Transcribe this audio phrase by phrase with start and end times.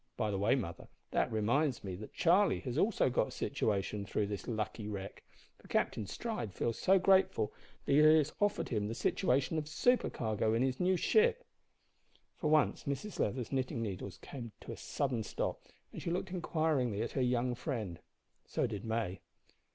[0.17, 4.25] By the way, mother, that reminds me that Charlie has also got a situation through
[4.25, 5.21] this lucky wreck,
[5.59, 7.53] for Captain Stride feels so grateful
[7.85, 11.45] that he has offered him the situation of supercargo in his new ship."
[12.35, 15.61] For once Mrs Leather's knitting needles came to a sudden stop,
[15.93, 17.99] and she looked inquiringly at her young friend.
[18.47, 19.21] So did May.